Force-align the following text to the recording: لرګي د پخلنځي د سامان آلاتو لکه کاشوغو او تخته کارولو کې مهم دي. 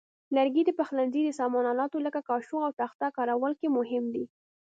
لرګي 0.35 0.63
د 0.65 0.71
پخلنځي 0.79 1.21
د 1.25 1.29
سامان 1.39 1.65
آلاتو 1.71 1.97
لکه 2.05 2.19
کاشوغو 2.29 2.65
او 2.67 2.71
تخته 2.81 3.07
کارولو 3.17 3.55
کې 3.59 3.67
مهم 3.77 4.03
دي. 4.15 4.25